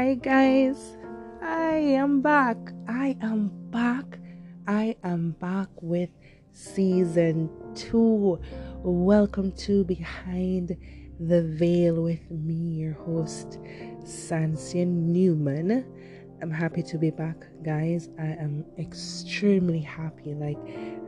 [0.00, 0.96] Hi, guys.
[1.42, 2.56] I am back.
[2.88, 4.18] I am back.
[4.66, 6.08] I am back with
[6.54, 8.40] season two.
[8.82, 10.74] Welcome to Behind
[11.20, 13.58] the Veil with me, your host,
[14.02, 15.84] Sansia Newman.
[16.40, 18.08] I'm happy to be back, guys.
[18.18, 20.32] I am extremely happy.
[20.32, 20.56] Like,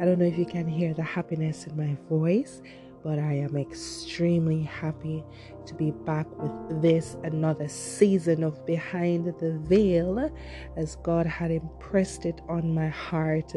[0.00, 2.60] I don't know if you can hear the happiness in my voice,
[3.02, 5.24] but I am extremely happy
[5.66, 10.30] to be back with this another season of Behind the Veil
[10.76, 13.52] as God had impressed it on my heart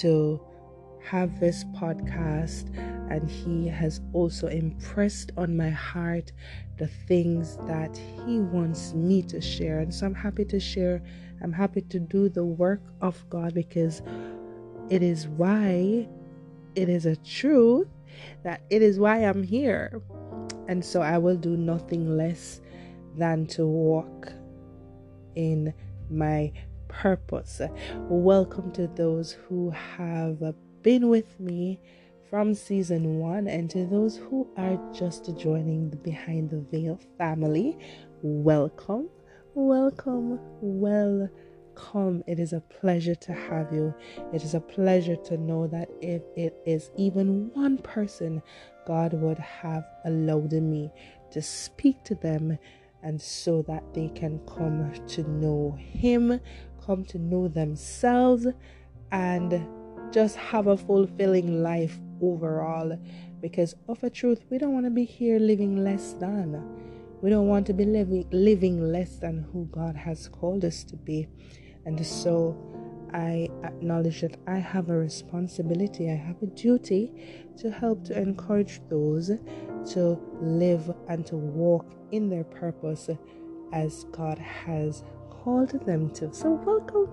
[0.00, 0.40] to
[1.04, 2.74] have this podcast
[3.10, 6.32] and he has also impressed on my heart
[6.76, 9.80] the things that he wants me to share.
[9.80, 11.02] And so I'm happy to share
[11.42, 14.02] I'm happy to do the work of God because
[14.90, 16.08] it is why
[16.74, 17.88] it is a truth
[18.42, 20.00] that it is why I'm here.
[20.68, 22.60] And so I will do nothing less
[23.16, 24.32] than to walk
[25.34, 25.72] in
[26.10, 26.52] my
[26.88, 27.60] purpose.
[28.08, 31.80] Welcome to those who have been with me
[32.30, 37.78] from season one and to those who are just joining the Behind the Veil family.
[38.22, 39.08] Welcome,
[39.54, 41.30] welcome, welcome
[41.78, 42.22] come.
[42.26, 43.94] It is a pleasure to have you.
[44.32, 48.42] It is a pleasure to know that if it is even one person,
[48.86, 50.90] God would have allowed me
[51.30, 52.58] to speak to them
[53.02, 56.40] and so that they can come to know Him,
[56.84, 58.46] come to know themselves,
[59.12, 59.66] and
[60.12, 62.98] just have a fulfilling life overall.
[63.40, 66.60] Because of a truth, we don't want to be here living less than.
[67.20, 70.96] We don't want to be living living less than who God has called us to
[70.96, 71.28] be.
[71.88, 72.54] And so
[73.14, 77.10] I acknowledge that I have a responsibility, I have a duty
[77.56, 79.30] to help to encourage those
[79.92, 83.08] to live and to walk in their purpose
[83.72, 86.30] as God has called them to.
[86.34, 87.08] So, welcome,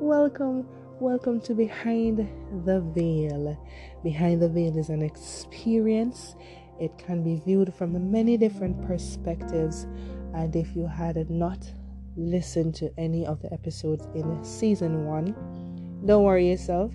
[0.00, 0.66] welcome,
[0.98, 2.28] welcome to Behind
[2.64, 3.56] the Veil.
[4.02, 6.34] Behind the Veil is an experience,
[6.80, 9.86] it can be viewed from many different perspectives.
[10.34, 11.64] And if you had not
[12.16, 15.34] listen to any of the episodes in season one,
[16.04, 16.92] don't worry yourself.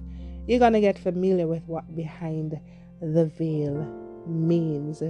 [0.48, 2.59] You're gonna get familiar with what behind
[3.02, 3.86] the veil
[4.28, 5.04] means.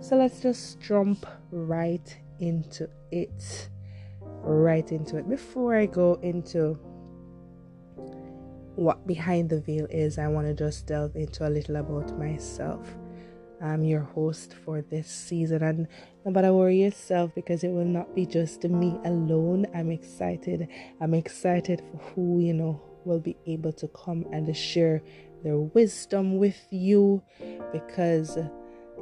[0.00, 3.68] So let's just jump right into it.
[4.42, 5.28] Right into it.
[5.28, 6.78] Before I go into
[8.76, 12.94] what behind the veil is, I want to just delve into a little about myself.
[13.64, 15.88] I'm your host for this season, and
[16.26, 19.66] no matter worry yourself because it will not be just me alone.
[19.74, 20.68] I'm excited.
[21.00, 25.02] I'm excited for who you know will be able to come and share
[25.42, 27.22] their wisdom with you
[27.72, 28.36] because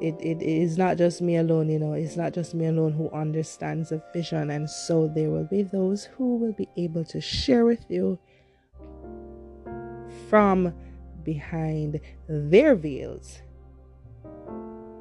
[0.00, 3.10] it, it is not just me alone, you know, it's not just me alone who
[3.10, 7.64] understands the vision, and so there will be those who will be able to share
[7.64, 8.16] with you
[10.30, 10.72] from
[11.24, 13.42] behind their veils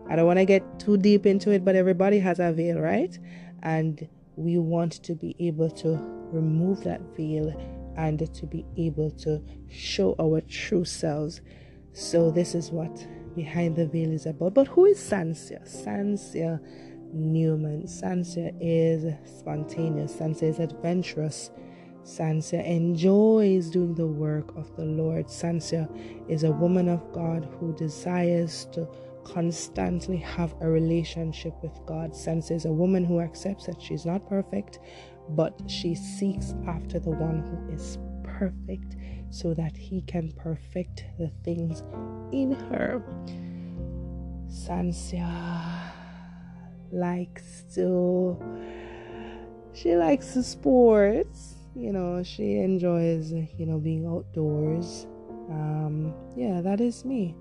[0.09, 3.17] I don't want to get too deep into it, but everybody has a veil, right?
[3.63, 5.97] And we want to be able to
[6.31, 7.55] remove that veil
[7.97, 11.41] and to be able to show our true selves.
[11.93, 14.53] So, this is what Behind the Veil is about.
[14.53, 15.63] But who is Sansia?
[15.63, 16.59] Sansia
[17.13, 17.83] Newman.
[17.83, 21.51] Sansia is spontaneous, Sansia is adventurous.
[22.03, 25.27] Sansia enjoys doing the work of the Lord.
[25.27, 25.87] Sansia
[26.27, 28.87] is a woman of God who desires to
[29.23, 32.11] constantly have a relationship with God.
[32.11, 34.79] Sansia's a woman who accepts that she's not perfect,
[35.29, 38.95] but she seeks after the one who is perfect
[39.29, 41.83] so that he can perfect the things
[42.31, 43.03] in her.
[44.47, 45.91] Sansia
[46.91, 48.37] likes to
[49.73, 55.07] she likes the sports you know she enjoys you know being outdoors
[55.49, 57.33] um yeah that is me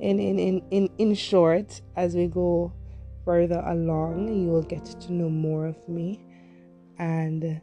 [0.00, 2.72] in in in in, in short as we go
[3.24, 6.20] further along you will get to know more of me
[6.98, 7.60] and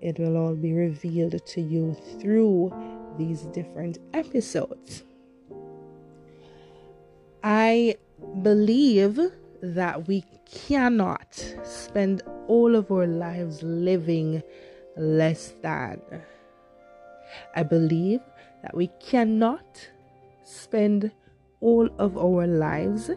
[0.00, 2.72] it will all be revealed to you through
[3.18, 5.02] these different episodes.
[7.42, 7.96] I
[8.42, 9.18] believe
[9.62, 14.42] that we cannot spend all of our lives living
[14.96, 16.00] less than.
[17.54, 18.20] I believe
[18.62, 19.88] that we cannot
[20.44, 21.10] spend
[21.66, 23.10] all of our lives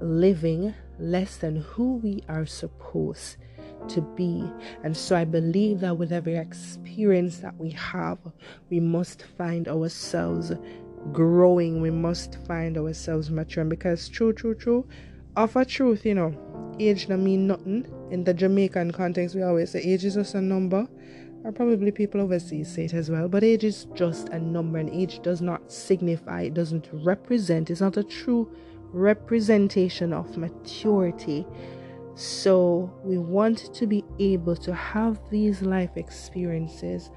[0.00, 3.36] living less than who we are supposed
[3.88, 4.42] to be.
[4.82, 8.18] And so I believe that with every experience that we have,
[8.70, 10.50] we must find ourselves
[11.12, 11.82] growing.
[11.82, 14.88] We must find ourselves maturing because true, true, true,
[15.36, 16.34] of a truth, you know,
[16.80, 17.86] age don't mean nothing.
[18.10, 20.88] In the Jamaican context, we always say age is just a number,
[21.44, 23.28] or probably people overseas say it as well.
[23.28, 27.80] But age is just a number, and age does not signify, it doesn't represent, it's
[27.80, 28.50] not a true
[28.92, 31.46] representation of maturity.
[32.14, 37.10] So, we want to be able to have these life experiences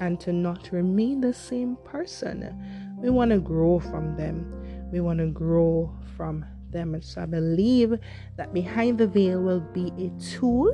[0.00, 2.56] and to not remain the same person.
[3.00, 4.88] We want to grow from them.
[4.90, 6.94] We want to grow from them.
[6.94, 7.98] And so I believe
[8.36, 10.72] that behind the veil will be a tool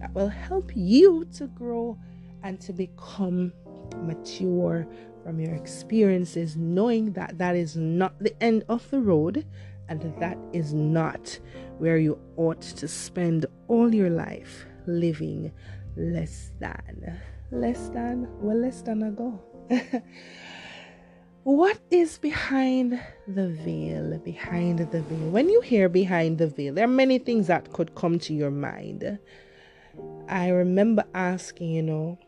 [0.00, 1.98] that will help you to grow
[2.46, 3.52] and to become
[4.02, 4.86] mature
[5.24, 9.44] from your experiences, knowing that that is not the end of the road
[9.88, 11.40] and that is not
[11.78, 15.50] where you ought to spend all your life living
[15.96, 17.20] less than.
[17.50, 18.28] Less than?
[18.40, 19.42] Well, less than a ago.
[21.42, 24.18] what is behind the veil?
[24.18, 25.30] Behind the veil.
[25.30, 28.52] When you hear behind the veil, there are many things that could come to your
[28.52, 29.18] mind.
[30.28, 32.18] I remember asking, you know,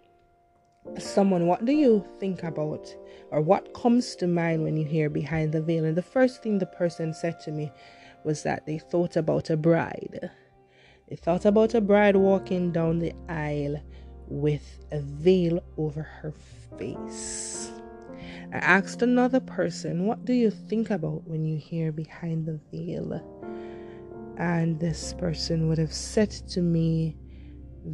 [0.98, 2.94] someone, what do you think about
[3.30, 5.84] or what comes to mind when you hear behind the veil?
[5.84, 7.70] And the first thing the person said to me
[8.24, 10.30] was that they thought about a bride.
[11.08, 13.82] They thought about a bride walking down the aisle
[14.26, 16.32] with a veil over her
[16.78, 17.70] face.
[18.52, 23.22] I asked another person, What do you think about when you hear behind the veil?
[24.38, 27.16] And this person would have said to me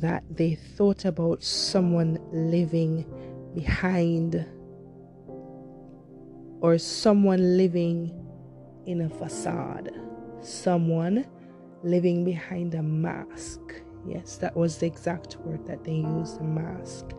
[0.00, 3.04] that they thought about someone living
[3.54, 4.44] behind
[6.60, 8.10] or someone living
[8.86, 9.90] in a facade,
[10.40, 11.26] someone
[11.82, 13.60] living behind a mask.
[14.06, 17.12] Yes, that was the exact word that they used, a mask.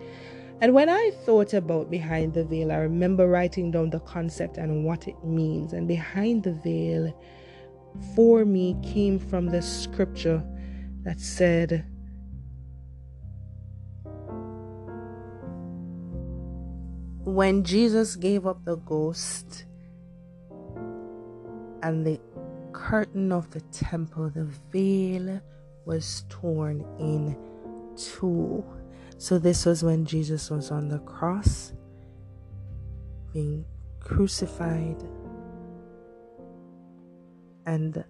[0.61, 4.85] And when I thought about behind the veil, I remember writing down the concept and
[4.85, 5.73] what it means.
[5.73, 7.17] And behind the veil,
[8.15, 10.43] for me, came from the scripture
[11.03, 11.85] that said,
[17.25, 19.65] When Jesus gave up the ghost
[21.81, 22.19] and the
[22.71, 25.41] curtain of the temple, the veil
[25.85, 27.35] was torn in
[27.97, 28.63] two.
[29.17, 31.73] So, this was when Jesus was on the cross,
[33.33, 33.65] being
[33.99, 35.03] crucified.
[37.65, 38.03] And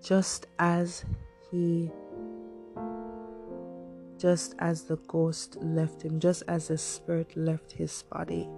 [0.00, 1.04] just as
[1.50, 1.90] he,
[4.16, 8.48] just as the ghost left him, just as the spirit left his body,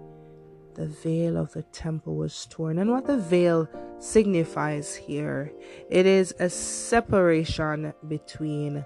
[0.75, 2.79] the veil of the temple was torn.
[2.79, 5.53] And what the veil signifies here,
[5.91, 8.85] it is a separation between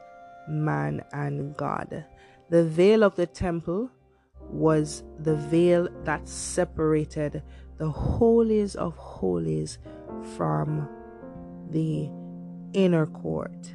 [0.48, 2.04] man and God.
[2.50, 3.90] The veil of the temple
[4.40, 7.42] was the veil that separated
[7.78, 9.78] the holies of holies
[10.36, 10.88] from
[11.70, 12.10] the
[12.72, 13.74] inner court.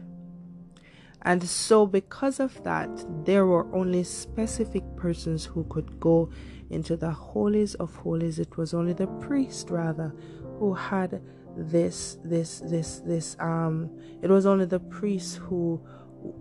[1.23, 2.89] And so, because of that,
[3.25, 6.31] there were only specific persons who could go
[6.71, 8.39] into the holies of holies.
[8.39, 10.15] It was only the priest, rather,
[10.57, 11.21] who had
[11.55, 13.35] this, this, this, this.
[13.39, 13.91] Um,
[14.21, 15.79] it was only the priest who,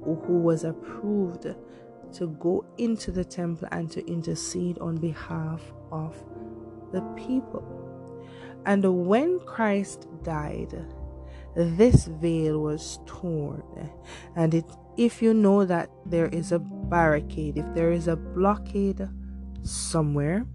[0.02, 1.46] who was approved
[2.12, 5.60] to go into the temple and to intercede on behalf
[5.92, 6.16] of
[6.92, 7.80] the people.
[8.66, 10.86] And when Christ died,
[11.55, 13.62] this veil was torn.
[14.37, 14.64] And it,
[14.97, 19.09] if you know that there is a barricade, if there is a blockade
[19.62, 20.47] somewhere,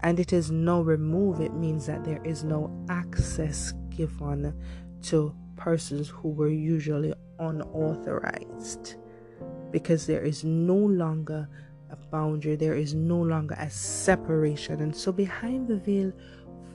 [0.00, 4.54] and it is now removed, it means that there is no access given
[5.02, 8.96] to persons who were usually unauthorized
[9.70, 11.48] because there is no longer
[11.90, 14.80] a boundary, there is no longer a separation.
[14.80, 16.12] And so, behind the veil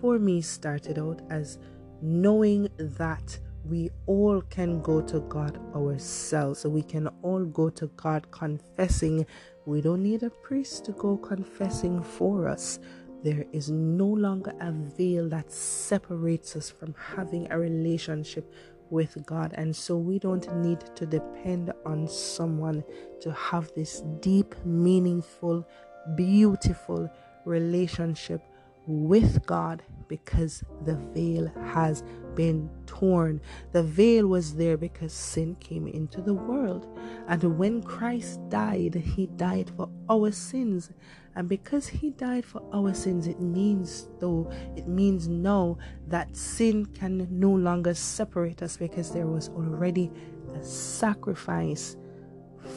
[0.01, 1.59] for me started out as
[2.01, 6.59] knowing that we all can go to God ourselves.
[6.59, 9.25] So we can all go to God confessing.
[9.65, 12.79] We don't need a priest to go confessing for us.
[13.23, 18.51] There is no longer a veil that separates us from having a relationship
[18.89, 19.53] with God.
[19.55, 22.83] And so we don't need to depend on someone
[23.21, 25.67] to have this deep, meaningful,
[26.15, 27.11] beautiful
[27.45, 28.41] relationship
[28.87, 32.03] with God because the veil has
[32.35, 33.39] been torn.
[33.71, 36.87] The veil was there because sin came into the world.
[37.27, 40.89] And when Christ died, he died for our sins.
[41.35, 46.87] And because he died for our sins, it means though it means now that sin
[46.87, 50.11] can no longer separate us because there was already
[50.53, 51.95] a sacrifice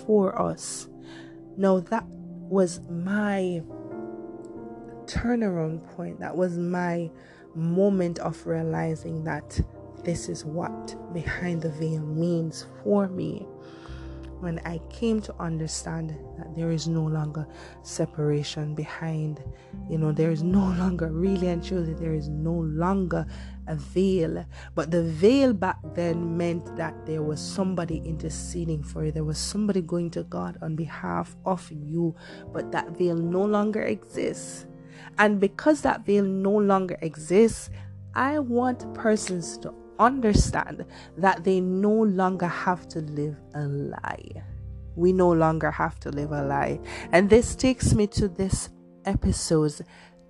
[0.06, 0.88] for us.
[1.56, 3.62] Now that was my
[5.02, 6.20] turnaround point.
[6.20, 7.10] That was my
[7.54, 9.60] moment of realizing that
[10.04, 13.46] this is what behind the veil means for me.
[14.42, 17.46] when I came to understand that there is no longer
[17.82, 19.40] separation behind,
[19.88, 23.24] you know, there is no longer, really and truly, there is no longer
[23.68, 24.44] a veil.
[24.74, 29.38] But the veil back then meant that there was somebody interceding for you, there was
[29.38, 32.16] somebody going to God on behalf of you,
[32.52, 34.66] but that veil no longer exists.
[35.18, 37.70] And because that veil no longer exists,
[38.14, 40.84] I want persons to understand
[41.16, 44.42] that they no longer have to live a lie.
[44.96, 46.80] We no longer have to live a lie.
[47.12, 48.68] And this takes me to this
[49.04, 49.82] episode's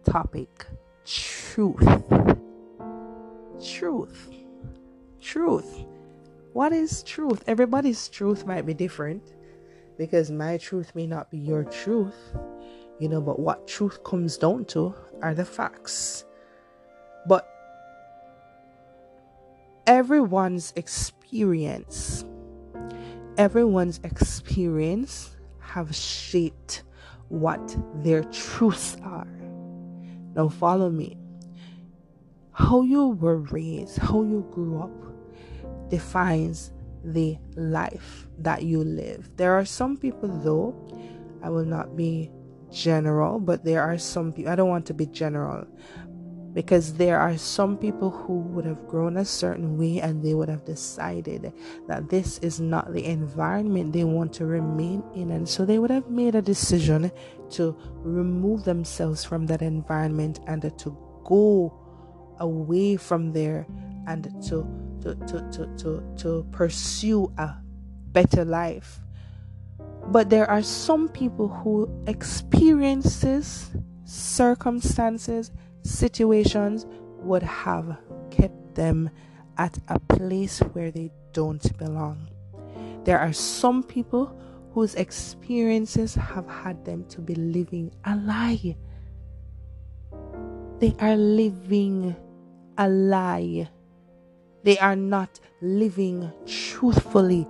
[0.05, 0.67] topic
[1.05, 2.03] truth.
[3.65, 4.29] Truth.
[5.21, 5.85] Truth.
[6.53, 7.43] What is truth?
[7.47, 9.35] Everybody's truth might be different
[9.97, 12.35] because my truth may not be your truth,
[12.99, 16.25] you know, but what truth comes down to are the facts.
[17.27, 17.49] But
[19.87, 22.25] everyone's experience
[23.39, 26.83] everyone's experience have shaped
[27.29, 29.27] what their truths are.
[30.35, 31.17] Now follow me.
[32.53, 36.73] How you were raised how you grew up defines
[37.05, 39.31] the life that you live.
[39.37, 40.75] There are some people though
[41.43, 42.31] i will not be
[42.73, 45.67] general but there are some people i don't want to be general
[46.53, 50.49] because there are some people who would have grown a certain way and they would
[50.49, 51.53] have decided
[51.89, 55.91] that this is not the environment they want to remain in and so they would
[55.91, 57.11] have made a decision
[57.51, 61.73] to remove themselves from that environment and to go
[62.41, 63.67] away from there
[64.07, 64.67] and to
[65.01, 67.55] to to to to, to pursue a
[68.13, 69.01] better life
[70.09, 73.71] but there are some people who experiences
[74.05, 75.51] circumstances
[75.85, 76.87] situations
[77.19, 77.97] would have
[78.31, 79.11] kept them
[79.59, 82.29] at a place where they don't belong.
[83.05, 84.37] There are some people
[84.73, 88.77] whose experiences have had them to be living a lie.
[90.79, 92.17] They are living
[92.79, 93.69] a lie.
[94.65, 97.47] They are not living truthfully.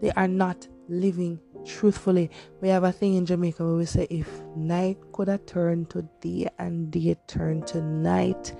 [0.00, 4.28] They are not living truthfully, we have a thing in Jamaica where we say if
[4.56, 8.54] night could have turned to day and day turned to night.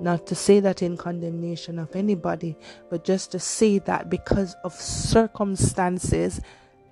[0.00, 2.56] Not to say that in condemnation of anybody,
[2.90, 6.40] but just to say that because of circumstances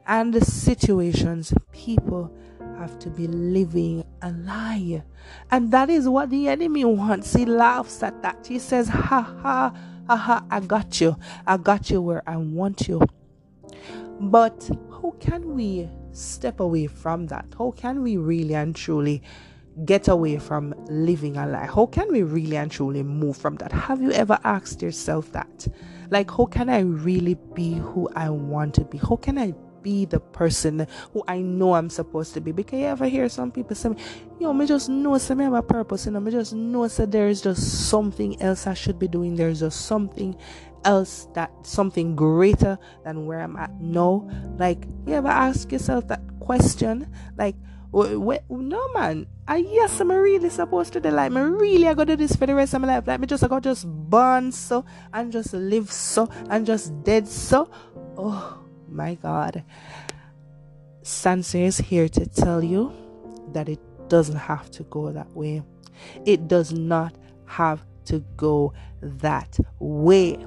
[0.06, 2.32] and the situations, people
[2.78, 5.02] have to be living a lie.
[5.50, 7.34] And that is what the enemy wants.
[7.34, 8.46] He laughs at that.
[8.46, 9.74] He says, Ha ha,
[10.08, 11.16] ha ha, I got you.
[11.46, 13.02] I got you where I want you.
[14.20, 14.70] But
[15.22, 17.46] can we step away from that?
[17.56, 19.22] How can we really and truly
[19.84, 21.66] get away from living a lie?
[21.66, 23.70] How can we really and truly move from that?
[23.70, 25.68] Have you ever asked yourself that?
[26.10, 28.98] Like, how can I really be who I want to be?
[28.98, 32.52] How can I be the person who I know I'm supposed to be.
[32.52, 33.90] Because you ever hear some people say,
[34.38, 37.04] yo, me just know so me have a purpose, you know, me just know so
[37.04, 39.34] there is just something else I should be doing.
[39.34, 40.36] There's just something
[40.84, 44.28] else that something greater than where I'm at now.
[44.58, 47.12] Like, you ever ask yourself that question?
[47.36, 47.56] Like,
[47.92, 52.16] wh- no man, I yes, I'm really supposed to do like me really I gotta
[52.16, 53.06] do this for the rest of my life.
[53.06, 57.28] Like me just I got just born so and just live so and just dead
[57.28, 57.70] so.
[58.16, 58.58] Oh
[58.88, 59.64] my god.
[61.02, 62.92] Sansia is here to tell you
[63.52, 65.62] that it doesn't have to go that way.
[66.24, 70.44] It does not have to go that way.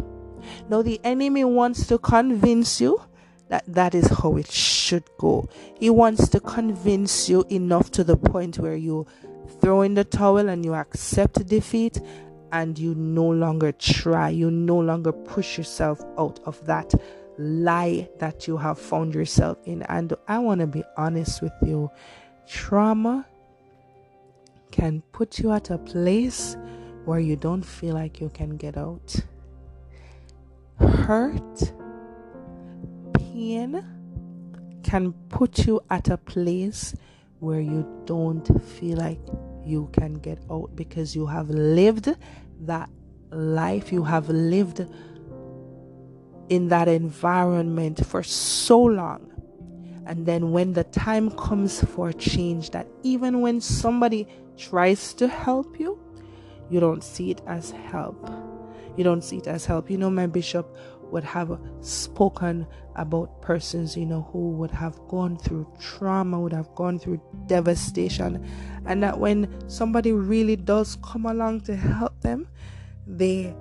[0.69, 3.01] Now, the enemy wants to convince you
[3.49, 5.47] that that is how it should go.
[5.79, 9.05] He wants to convince you enough to the point where you
[9.61, 11.99] throw in the towel and you accept defeat
[12.51, 16.93] and you no longer try, you no longer push yourself out of that
[17.37, 19.83] lie that you have found yourself in.
[19.83, 21.91] And I want to be honest with you
[22.47, 23.25] trauma
[24.71, 26.57] can put you at a place
[27.05, 29.15] where you don't feel like you can get out
[30.79, 31.73] hurt,
[33.13, 33.83] pain
[34.83, 36.95] can put you at a place
[37.39, 39.19] where you don't feel like
[39.63, 42.09] you can get out because you have lived
[42.61, 42.89] that
[43.31, 44.85] life, you have lived
[46.49, 49.31] in that environment for so long.
[50.05, 55.79] And then when the time comes for change, that even when somebody tries to help
[55.79, 55.99] you,
[56.69, 58.29] you don't see it as help
[58.97, 59.89] you don't see it as help.
[59.89, 60.75] You know, my bishop
[61.11, 62.65] would have spoken
[62.95, 68.43] about persons, you know, who would have gone through trauma, would have gone through devastation,
[68.85, 72.47] and that when somebody really does come along to help them,
[73.05, 73.55] they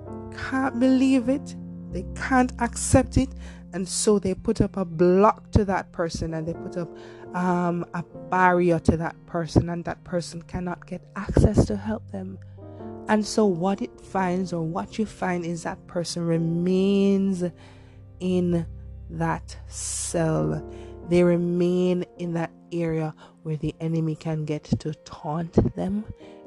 [0.49, 1.55] can't believe it,
[1.91, 3.29] they can't accept it,
[3.75, 6.89] And so they put up a block to that person and they put up
[7.35, 12.39] um, a barrier to that person, and that person cannot get access to help them.
[13.07, 17.43] And so, what it finds, or what you find, is that person remains
[18.19, 18.65] in
[19.09, 20.63] that cell.
[21.09, 26.03] They remain in that area where the enemy can get to taunt them,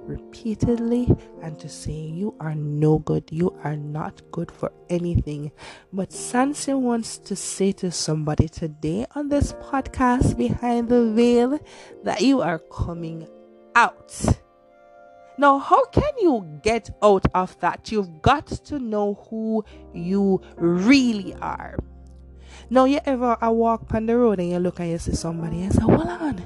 [0.09, 5.53] repeatedly and to say, You are no good, you are not good for anything.
[5.93, 11.61] But Sansia wants to say to somebody today on this podcast, Behind the Veil,
[12.03, 13.29] that you are coming
[13.77, 14.41] out.
[15.38, 17.92] Now, how can you get out of that?
[17.92, 19.64] You've got to know who
[19.95, 21.78] you really are.
[22.71, 25.62] Now, you ever I walk on the road and you look and you see somebody
[25.62, 26.42] and say, Hold on,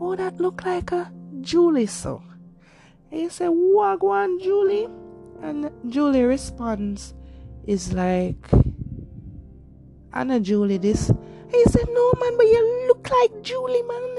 [0.00, 2.20] oh, that look like a Julie so.
[3.12, 4.88] And He said, Wagwan, Julie.
[5.40, 7.14] And Julie responds,
[7.66, 8.50] is like,
[10.12, 11.12] Anna Julie, this.
[11.52, 14.18] He said, No, man, but you look like Julie, man.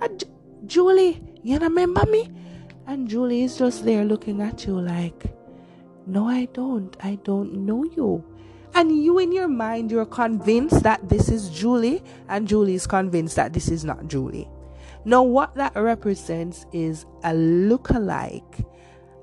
[0.00, 0.26] Uh, J-
[0.64, 2.30] Julie, you remember me?
[2.86, 5.34] And Julie is just there looking at you like,
[6.06, 6.96] No, I don't.
[7.00, 8.24] I don't know you.
[8.74, 13.36] And you, in your mind, you're convinced that this is Julie, and Julie is convinced
[13.36, 14.48] that this is not Julie.
[15.04, 18.66] Now, what that represents is a look-alike,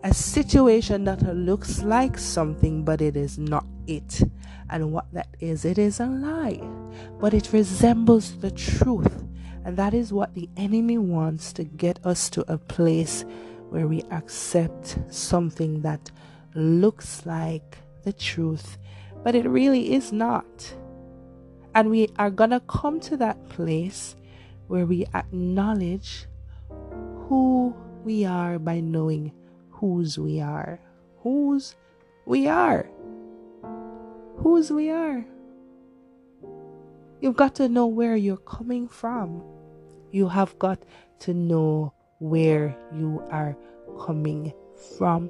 [0.04, 4.24] a situation that looks like something, but it is not it.
[4.70, 6.62] And what that is, it is a lie,
[7.20, 9.24] but it resembles the truth.
[9.66, 13.24] And that is what the enemy wants to get us to a place
[13.74, 16.12] where we accept something that
[16.54, 18.78] looks like the truth,
[19.24, 20.76] but it really is not.
[21.74, 24.16] And we are going to come to that place
[24.68, 26.28] where we acknowledge
[27.28, 29.32] who we are by knowing
[29.72, 30.80] whose we are.
[31.24, 31.76] Whose
[32.28, 32.88] we are.
[34.38, 35.26] Whose we are.
[37.22, 39.42] You've got to know where you're coming from.
[40.12, 40.84] You have got
[41.22, 41.94] to know
[42.24, 43.56] where you are
[44.06, 44.54] coming
[44.98, 45.30] from.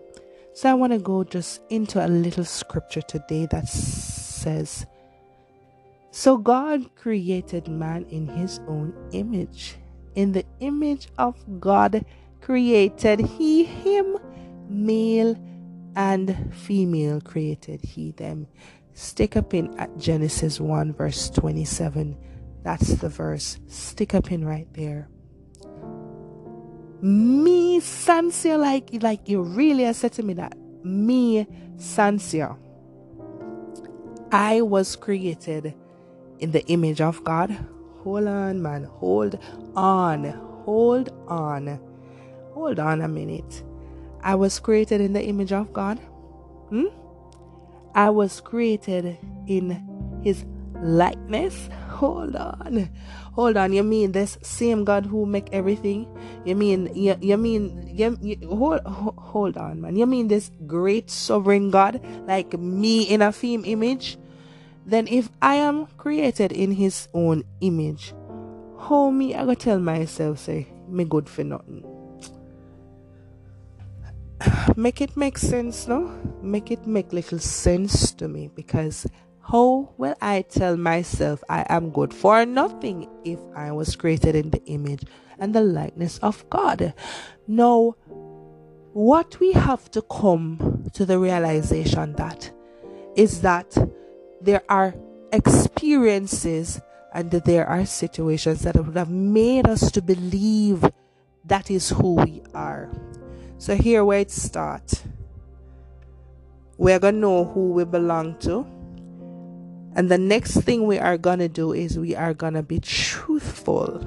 [0.54, 4.86] So I want to go just into a little scripture today that says,
[6.12, 9.78] so God created man in his own image.
[10.14, 12.06] In the image of God
[12.42, 14.18] created he him,
[14.70, 15.36] male
[15.96, 18.46] and female created he them.
[18.94, 22.16] Stick a pin at Genesis 1, verse 27.
[22.62, 23.60] That's the verse.
[23.66, 25.10] Stick a pin right there.
[27.04, 30.58] Me, Sansia, like, like you really said to me that.
[30.86, 32.58] Me, Sansia.
[34.32, 35.74] I was created
[36.40, 37.54] in the image of God.
[38.04, 38.86] Hold on, man.
[38.86, 39.38] Hold
[39.76, 40.24] on.
[40.64, 41.78] Hold on.
[42.54, 43.64] Hold on a minute.
[44.22, 46.00] I was created in the image of God.
[46.70, 46.86] Hmm?
[47.94, 51.70] I was created in his likeness.
[51.94, 52.90] Hold on.
[53.34, 53.74] Hold on.
[53.74, 56.08] You mean this same God who make everything?
[56.46, 59.96] You mean you, you mean you, you, hold hold on man.
[59.96, 64.18] You mean this great sovereign God like me in a theme image?
[64.86, 68.14] then if I am created in his own image,
[68.80, 71.86] how me i gotta tell myself say me good for nothing?
[74.76, 76.12] Make it make sense, no?
[76.42, 79.08] Make it make little sense to me because
[79.52, 84.50] how will I tell myself I am good for nothing if I was created in
[84.52, 85.04] the image
[85.38, 86.94] and the likeness of God?
[87.48, 87.96] Now,
[88.94, 92.52] what we have to come to the realization that
[93.16, 93.76] is that
[94.40, 94.96] there are
[95.32, 96.80] experiences
[97.14, 100.86] and there are situations that would have made us to believe
[101.46, 102.90] that is who we are.
[103.58, 105.04] So here where it starts.
[106.78, 108.66] We're gonna know who we belong to.
[109.96, 114.02] And the next thing we are gonna do is we are gonna be truthful.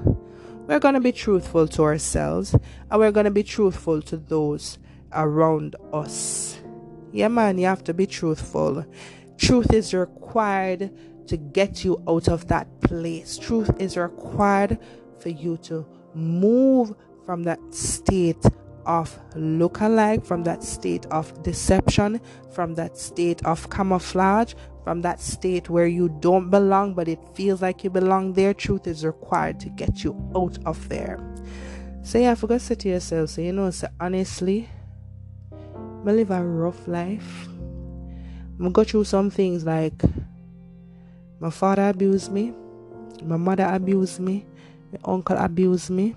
[0.67, 2.55] We're gonna be truthful to ourselves
[2.91, 4.79] and we're gonna be truthful to those
[5.13, 6.59] around us.
[7.13, 8.85] Yeah, man, you have to be truthful.
[9.39, 10.91] Truth is required
[11.29, 13.39] to get you out of that place.
[13.39, 14.79] Truth is required
[15.21, 16.95] for you to move
[17.25, 18.45] from that state
[18.87, 22.21] of look-alike, from that state of deception,
[22.53, 24.55] from that state of camouflage,
[24.87, 28.55] from that state where you don't belong but it feels like you belong there.
[28.55, 31.19] Truth is required to get you out of there.
[32.05, 34.69] So yeah, forgot to say to yourself, so you know, so honestly,
[35.53, 37.49] I live a rough life.
[38.65, 40.01] I go through some things like
[41.41, 42.55] my father abused me,
[43.25, 44.47] my mother abused me,
[44.93, 46.15] my uncle abused me.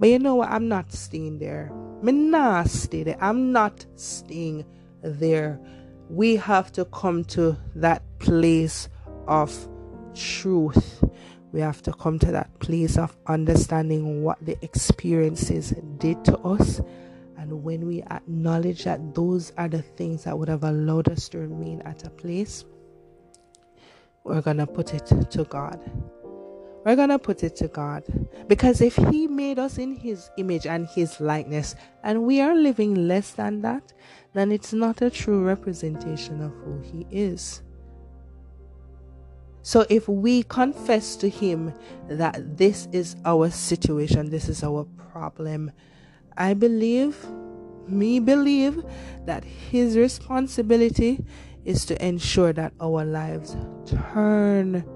[0.00, 0.48] But you know what?
[0.48, 1.70] I'm not staying there.
[2.00, 3.18] I'm not stay there.
[3.20, 4.64] I'm not staying
[5.02, 5.60] there.
[6.08, 8.88] We have to come to that place
[9.26, 9.68] of
[10.14, 11.04] truth.
[11.52, 16.80] We have to come to that place of understanding what the experiences did to us.
[17.36, 21.38] And when we acknowledge that those are the things that would have allowed us to
[21.38, 22.64] remain at a place,
[24.24, 25.80] we're going to put it to God.
[26.88, 28.02] We're going to put it to God.
[28.46, 33.06] Because if He made us in His image and His likeness, and we are living
[33.06, 33.92] less than that,
[34.32, 37.60] then it's not a true representation of who He is.
[39.60, 41.74] So if we confess to Him
[42.08, 45.70] that this is our situation, this is our problem,
[46.38, 47.22] I believe,
[47.86, 48.82] me believe,
[49.26, 51.22] that His responsibility
[51.66, 54.86] is to ensure that our lives turn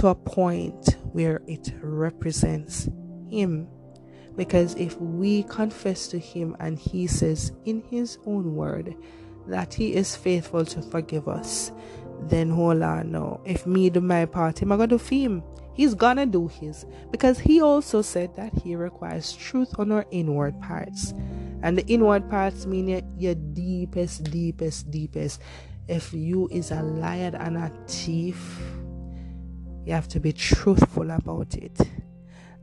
[0.00, 2.88] to a point where it represents
[3.28, 3.68] Him.
[4.34, 8.94] Because if we confess to Him and He says in His own word
[9.46, 11.70] that He is faithful to forgive us,
[12.22, 13.42] then hold on now.
[13.44, 15.42] If me do my part, Him I gonna do Him.
[15.74, 16.86] He's gonna do His.
[17.10, 21.12] Because He also said that He requires truth on our inward parts.
[21.62, 25.42] And the inward parts mean your, your deepest, deepest, deepest.
[25.88, 28.62] If you is a liar and a thief,
[29.84, 31.78] you have to be truthful about it.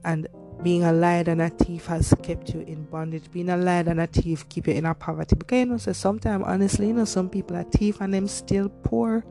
[0.03, 0.27] And
[0.63, 3.32] being a liar and a thief has kept you in bondage.
[3.32, 5.36] Being a liar and a thief keep you in a poverty.
[5.36, 8.69] Because you know, so sometimes honestly, you know, some people are thief and them still
[8.69, 9.23] poor,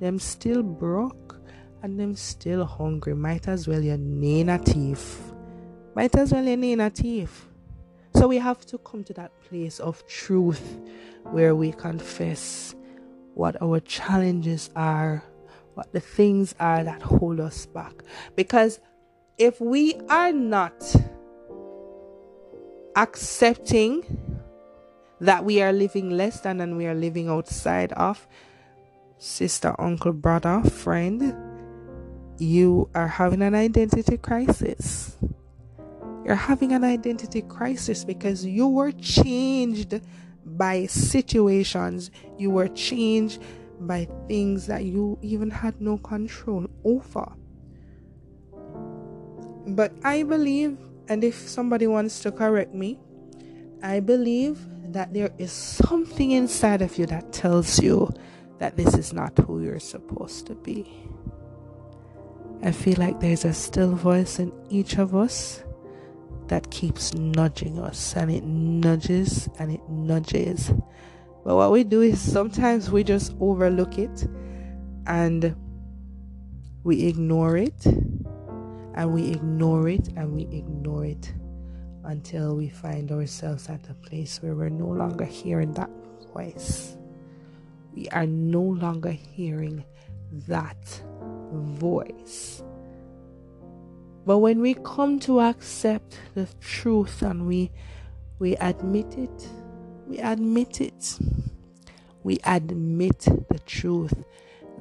[0.00, 1.40] them still broke,
[1.82, 3.14] and them still hungry.
[3.14, 5.20] Might as well you name a thief.
[5.94, 7.46] Might as well you name a thief.
[8.14, 10.78] So we have to come to that place of truth
[11.24, 12.74] where we confess
[13.34, 15.22] what our challenges are,
[15.78, 18.02] what the things are that hold us back.
[18.34, 18.80] Because
[19.38, 20.74] if we are not
[22.96, 24.02] accepting
[25.20, 28.26] that we are living less than and we are living outside of
[29.18, 31.32] sister, uncle, brother, friend,
[32.40, 35.16] you are having an identity crisis.
[36.24, 40.00] You're having an identity crisis because you were changed
[40.44, 43.40] by situations, you were changed
[43.80, 47.32] by things that you even had no control over.
[49.66, 52.98] But I believe, and if somebody wants to correct me,
[53.82, 54.58] I believe
[54.92, 58.10] that there is something inside of you that tells you
[58.58, 60.90] that this is not who you're supposed to be.
[62.62, 65.62] I feel like there's a still voice in each of us
[66.48, 70.72] that keeps nudging us, and it nudges and it nudges.
[71.48, 74.28] But what we do is sometimes we just overlook it
[75.06, 75.56] and
[76.84, 81.32] we ignore it and we ignore it and we ignore it
[82.04, 85.88] until we find ourselves at a place where we're no longer hearing that
[86.34, 86.98] voice.
[87.94, 89.86] We are no longer hearing
[90.48, 91.02] that
[91.50, 92.62] voice.
[94.26, 97.70] But when we come to accept the truth and we
[98.38, 99.48] we admit it,
[100.08, 101.18] we admit it.
[102.22, 104.14] We admit the truth.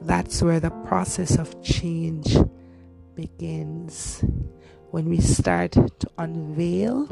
[0.01, 2.37] That's where the process of change
[3.15, 4.23] begins.
[4.91, 7.09] When we start to unveil,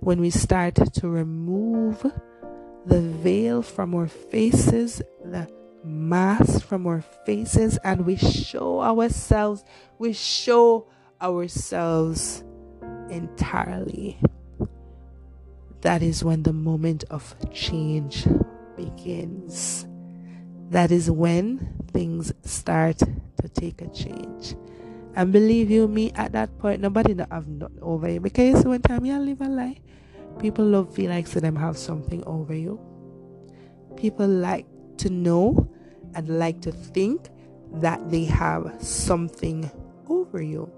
[0.00, 2.02] when we start to remove
[2.86, 5.50] the veil from our faces, the
[5.84, 9.64] mask from our faces, and we show ourselves,
[9.98, 10.88] we show
[11.20, 12.42] ourselves
[13.10, 14.18] entirely.
[15.84, 18.26] That is when the moment of change
[18.74, 19.86] begins.
[20.70, 24.56] That is when things start to take a change.
[25.14, 28.18] And believe you me, at that point, nobody not have nothing over you.
[28.18, 29.76] Because one time you live a lie,
[30.38, 32.80] people love feel like so them have something over you.
[33.94, 34.64] People like
[34.96, 35.70] to know
[36.14, 37.28] and like to think
[37.74, 39.70] that they have something
[40.08, 40.72] over you.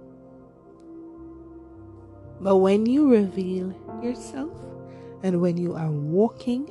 [2.40, 4.50] But when you reveal yourself
[5.22, 6.70] and when you are walking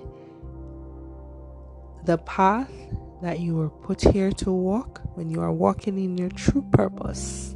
[2.05, 2.71] the path
[3.21, 7.55] that you were put here to walk, when you are walking in your true purpose,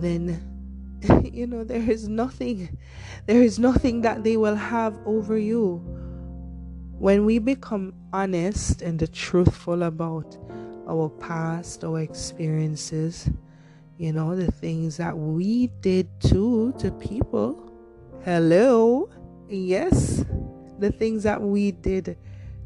[0.00, 0.42] then
[1.24, 2.76] you know there is nothing
[3.26, 5.76] there is nothing that they will have over you.
[6.98, 10.36] When we become honest and truthful about
[10.88, 13.28] our past our experiences
[13.98, 17.72] you know the things that we did too to people.
[18.24, 19.08] Hello
[19.48, 20.24] yes
[20.78, 22.16] the things that we did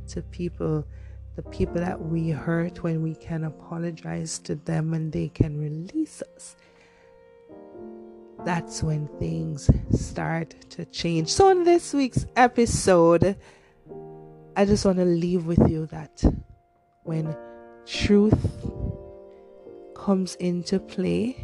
[0.09, 0.85] to people
[1.37, 6.23] the people that we hurt when we can apologize to them and they can release
[6.35, 6.57] us
[8.45, 11.29] that's when things start to change.
[11.29, 13.37] So, in this week's episode,
[14.57, 16.23] I just want to leave with you that
[17.05, 17.37] when
[17.87, 18.39] truth
[19.95, 21.37] comes into play,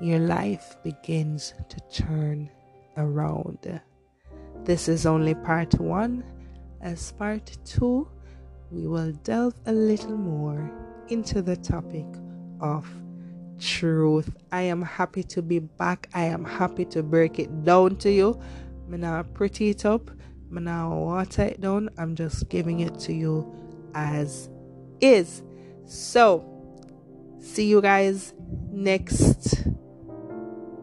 [0.00, 2.50] your life begins to turn
[2.96, 3.80] around.
[4.64, 6.24] This is only part one.
[6.80, 8.08] As part two,
[8.70, 10.70] we will delve a little more
[11.08, 12.06] into the topic
[12.60, 12.86] of
[13.58, 14.34] truth.
[14.52, 16.08] I am happy to be back.
[16.14, 18.40] I am happy to break it down to you.
[18.86, 20.10] I'm not pretty it up.
[20.50, 21.90] I'm not water it down.
[21.98, 23.54] I'm just giving it to you
[23.94, 24.48] as
[25.00, 25.42] is.
[25.86, 26.44] So,
[27.40, 28.34] see you guys
[28.70, 29.64] next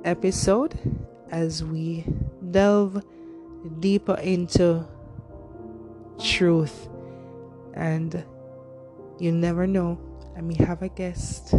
[0.04, 0.78] episode
[1.32, 2.06] as we
[2.52, 3.04] delve
[3.80, 4.86] deeper into
[6.20, 6.90] truth.
[7.74, 8.24] And
[9.20, 10.00] you never know,
[10.38, 11.56] I may have a guest.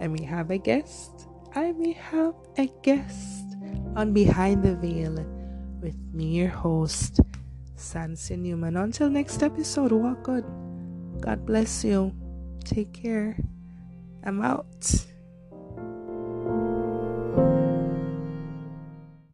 [0.00, 1.26] I may have a guest.
[1.54, 3.56] I may have a guest
[3.96, 5.14] on Behind the Veil
[5.80, 7.20] with me, your host,
[7.76, 8.76] Sansia Newman.
[8.76, 10.44] Until next episode, walk good.
[11.20, 12.12] God bless you.
[12.64, 13.36] Take care.
[14.24, 15.06] I'm out.